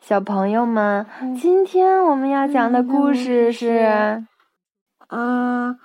[0.00, 1.06] 小朋友们，
[1.40, 4.24] 今天我们要讲的故事是，
[5.08, 5.76] 啊，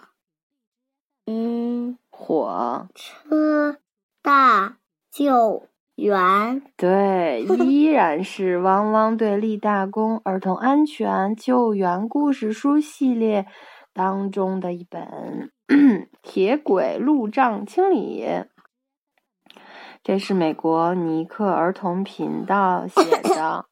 [1.25, 3.77] 嗯，火车
[4.21, 4.77] 大
[5.11, 6.61] 救援。
[6.75, 13.46] 对，依然是汪汪队立大功儿童安全救援故事书系列
[13.93, 15.50] 当中的一本
[16.21, 18.23] 《铁轨路障清理》。
[20.04, 23.66] 这是美国尼克儿童频道写的，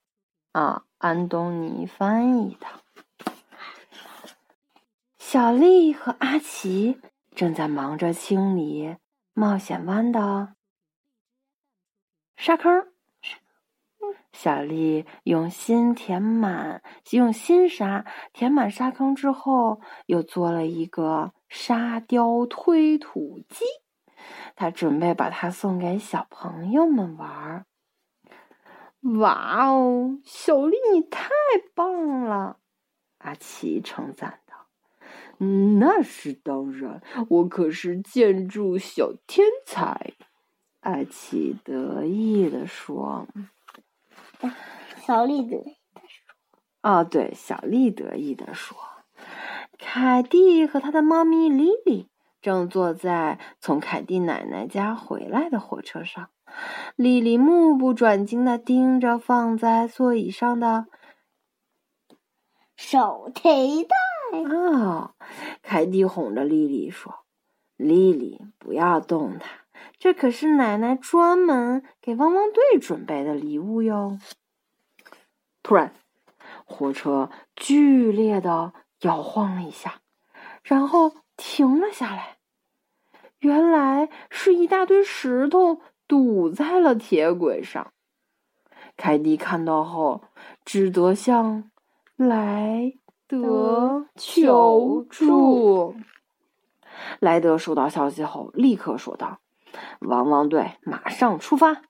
[0.53, 2.67] 啊，安东尼翻译的。
[5.17, 7.01] 小丽和阿奇
[7.35, 8.97] 正在忙着清理
[9.33, 10.53] 冒险湾的
[12.37, 12.87] 沙坑。
[14.31, 23.65] 小丽用心填满，用新沙填满沙坑之后，又做了一个沙雕推土机。
[24.55, 27.65] 他准备把它送给小朋友们玩儿。
[29.03, 31.29] 哇哦，小丽你太
[31.75, 32.57] 棒了！
[33.17, 34.67] 阿奇称赞道。
[35.79, 40.13] “那是当然，我可是建筑小天才。”
[40.81, 43.27] 阿奇得意地说。
[45.05, 46.33] 小丽得意地说
[46.81, 48.77] ：“哦，对，小丽得意地说，
[49.77, 52.07] 凯蒂和他的猫咪莉莉。”
[52.41, 56.29] 正坐在从凯蒂奶奶家回来的火车上，
[56.95, 60.87] 莉莉目不转睛的盯着放在座椅上的
[62.75, 63.95] 手提袋。
[64.31, 65.13] 哦，
[65.61, 67.25] 凯蒂哄着莉莉说
[67.77, 69.47] ：“莉莉，不要动它，
[69.97, 74.19] 这可是奶奶专门给汪汪队准备的礼物哟。”
[75.63, 75.93] 突然，
[76.65, 80.01] 火车剧烈的摇晃了一下，
[80.63, 81.13] 然后。
[81.35, 82.37] 停了下来，
[83.39, 85.81] 原来是一大堆石头
[86.13, 87.91] 堵在了铁轨上。
[88.95, 90.25] 凯蒂看到后，
[90.63, 91.71] 只得向
[92.15, 92.93] 莱
[93.27, 95.95] 德求助。
[97.19, 99.39] 莱德收到消息后，立刻说道
[100.01, 101.81] ：“汪汪队马上出发！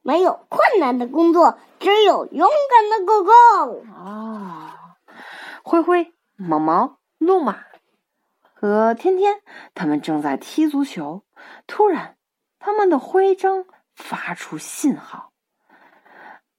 [0.00, 4.96] 没有困难的工作，只有勇敢的狗狗。”啊，
[5.62, 7.58] 灰灰、毛毛、路马。
[8.54, 9.42] 和天天，
[9.74, 11.24] 他们正在踢足球。
[11.66, 12.16] 突然，
[12.64, 15.32] 他们的徽章发出信号：“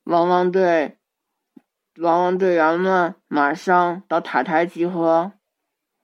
[0.05, 0.99] 汪汪队，
[1.97, 5.31] 汪汪队员们，马上到塔台集合！”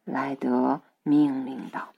[0.03, 1.94] 莱德命令道。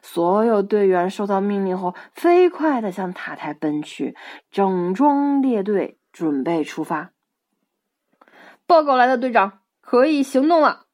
[0.00, 4.16] 所有队员收到命令后，飞快的向塔台奔去，
[4.50, 7.10] 整装列队，准备出发。
[8.66, 10.86] 报告，来的队长，可以行动了。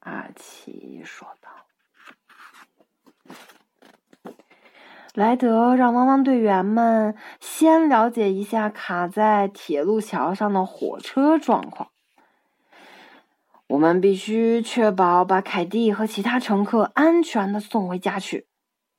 [0.00, 1.28] 阿奇说。
[5.14, 11.90] 莱德让汪汪队员们先了解一下卡在铁路桥上的火车状况。
[13.66, 18.46] 我们必须确保把凯蒂和其他乘客安全的送回家去。”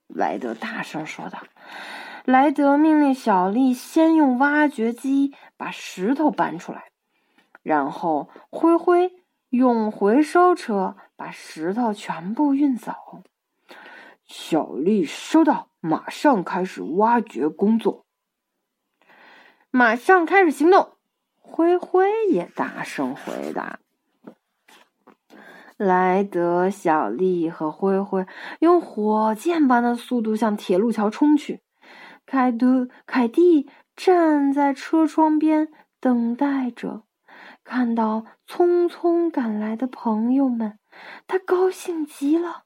[0.08, 1.40] 莱德大声说道。
[2.26, 6.86] 莱德命令小丽先用挖掘机把石头搬出来，
[7.64, 9.12] 然后灰灰
[9.50, 12.94] 用回收车把石头全部运走。
[14.26, 15.70] 小丽收到。
[15.86, 18.06] 马上开始挖掘工作，
[19.70, 20.94] 马上开始行动。
[21.36, 23.80] 灰灰也大声回答。
[25.76, 28.26] 莱德、小丽和灰灰
[28.60, 31.60] 用火箭般的速度向铁路桥冲去。
[32.26, 35.68] 凯德、凯蒂站在车窗边
[36.00, 37.04] 等待着，
[37.66, 40.80] 看到匆匆赶来的朋友们，
[41.28, 42.64] 他高兴极了。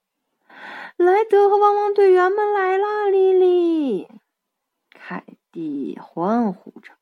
[0.96, 3.08] 莱德和汪汪队员们来啦！
[3.10, 4.08] 莉莉、
[4.92, 6.94] 凯蒂欢呼着，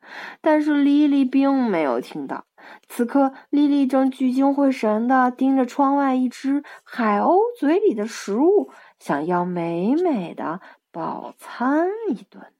[0.42, 2.46] 但是莉莉并没有听到。
[2.90, 12.52] 此刻，莉莉正聚精会神的盯着窗外一只海鸥嘴里的食物，想要美美的饱餐一顿。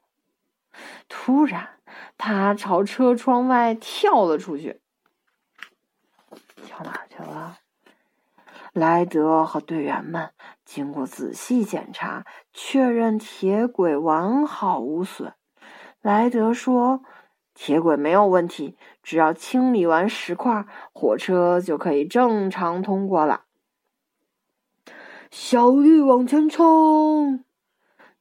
[1.10, 1.70] 突然，
[2.18, 4.80] 他朝车窗外跳了出去。
[6.66, 7.58] 跳哪去了？
[8.74, 10.32] 莱德和队员们
[10.66, 15.34] 经过仔细检查，确认铁轨完好无损。
[16.02, 17.04] 莱德说
[17.54, 23.46] ：“铁轨没有问题，只要清理完石块，火车就可以正常通过了。”
[25.30, 27.46] 小绿往前冲！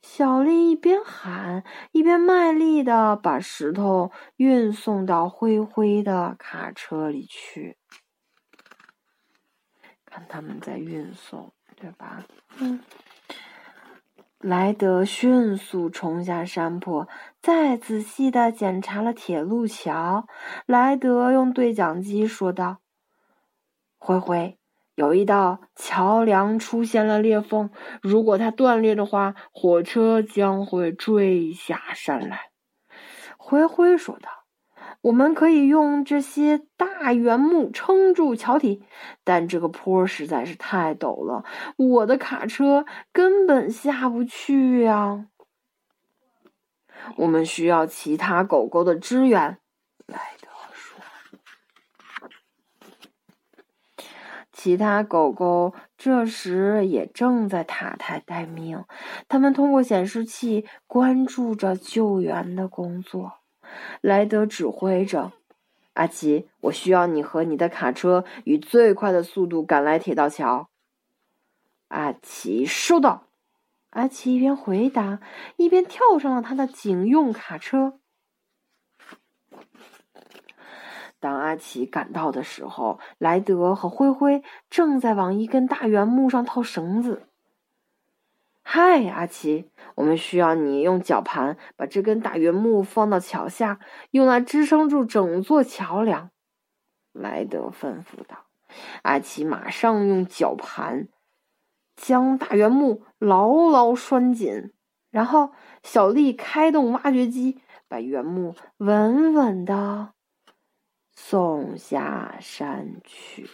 [0.02, 7.78] 小丽一边喊，一边卖力的把石头运送到灰灰的卡车里去。
[10.04, 12.24] 看他们在运送，对吧？
[12.58, 12.80] 嗯。
[14.38, 17.08] 莱德迅速冲下山坡，
[17.40, 20.28] 再仔细的检查了铁路桥。
[20.66, 22.80] 莱德用对讲机说道
[23.96, 24.58] ：“灰灰，
[24.96, 27.70] 有一道桥梁出现了裂缝，
[28.02, 32.50] 如果它断裂的话，火车将会坠下山来。”
[33.38, 34.43] 灰灰说道。
[35.04, 38.82] 我们可以用这些大圆木撑住桥体，
[39.22, 41.44] 但这个坡实在是太陡了，
[41.76, 45.26] 我的卡车根本下不去呀。
[47.16, 49.58] 我们需要其他狗狗的支援，
[50.06, 50.98] 莱德说。
[54.52, 58.82] 其他狗狗这时也正在塔台待命，
[59.28, 63.43] 他们通过显示器关注着救援的工作。
[64.04, 65.32] 莱德指挥着
[65.94, 70.68] ：“阿奇，我需要你和你的卡车以最快的速度赶来铁道桥。”
[71.88, 73.28] 阿奇收到。
[73.88, 75.20] 阿奇一边回答，
[75.56, 77.98] 一边跳上了他的警用卡车。
[81.18, 87.26] 当阿奇赶到的时候，莱德和灰灰正在往一根大圆木上套绳子。
[88.66, 93.78] 嗨，阿奇，我们需要你用绞盘把这根大圆木放到桥下，
[94.10, 96.30] 用来支撑住整座桥梁。”
[97.12, 98.46] 莱德吩咐道。
[99.02, 101.08] 阿奇马上用绞盘
[101.94, 104.72] 将大圆木牢牢拴紧，
[105.10, 105.52] 然后
[105.84, 110.14] 小丽开动挖掘机，把原木稳稳的
[111.14, 113.48] 送下山去。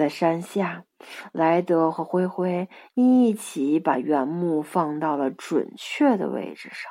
[0.00, 0.84] 在山下。
[1.30, 6.90] 莱德和灰灰一起把原木放到了准确的位置上。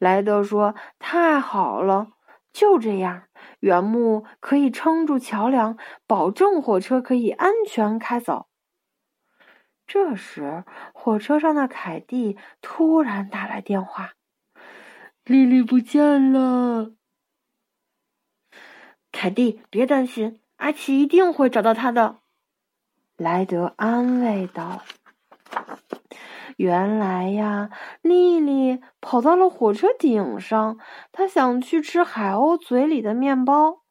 [0.00, 2.08] 莱德说：“太好了，
[2.52, 3.28] 就这样，
[3.60, 5.78] 原木可以撑住桥梁，
[6.08, 8.48] 保证火车可以安全开走。”
[9.86, 14.14] 这时，火车上的凯蒂突然打来电话
[15.24, 16.92] ：“丽丽不见了。”
[19.12, 22.21] 凯蒂，别担心，阿奇一定会找到她的。
[23.22, 24.82] 莱德安慰道
[26.58, 27.70] ：“原来呀，
[28.02, 30.76] 丽丽跑到了火车顶上，
[31.12, 33.82] 她想去吃海鸥嘴里的面包，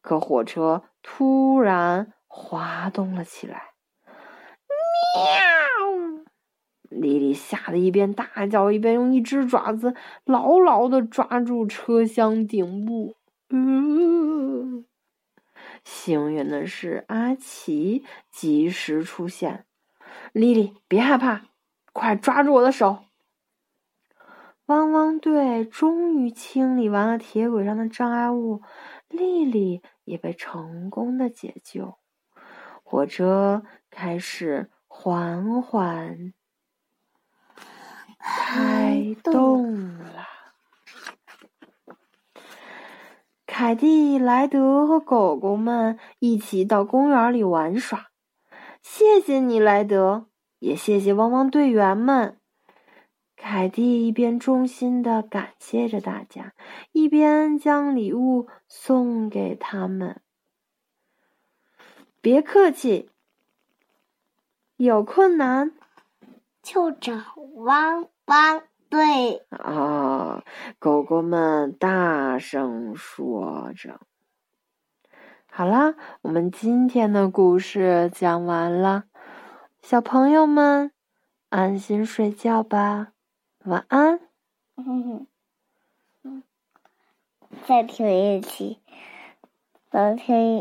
[0.00, 3.74] 可火车突然滑动了起来。
[5.14, 6.24] 喵！
[6.88, 9.94] 丽丽吓得一边大叫，一边用一只爪子
[10.24, 13.16] 牢牢的抓住车厢顶部。
[13.50, 14.86] 嗯。”
[15.84, 19.66] 幸运的是，阿奇及时出现。
[20.32, 21.46] 莉莉，别害怕，
[21.92, 23.04] 快抓住我的手！
[24.66, 28.62] 汪汪队终于清理完了铁轨上的障碍物，
[29.08, 31.98] 莉莉也被成功的解救。
[32.82, 36.32] 火车开始缓缓
[38.18, 40.37] 开动了。
[43.58, 48.06] 凯蒂、莱德和狗狗们一起到公园里玩耍。
[48.82, 50.26] 谢谢你，莱德，
[50.60, 52.38] 也谢谢汪汪队员们。
[53.34, 56.52] 凯蒂一边衷心的感谢着大家，
[56.92, 60.20] 一边将礼物送给他们。
[62.20, 63.10] 别客气，
[64.76, 65.72] 有困难
[66.62, 68.67] 就找汪汪。
[68.90, 70.42] 对啊，
[70.78, 74.00] 狗狗们大声说着。
[75.50, 79.04] 好啦，我们今天的故事讲完了，
[79.82, 80.92] 小朋友们
[81.48, 83.12] 安心睡觉吧，
[83.64, 84.20] 晚安。
[84.76, 85.26] 嗯
[86.22, 86.42] 嗯，
[87.66, 88.80] 再听一期，
[89.90, 90.56] 能听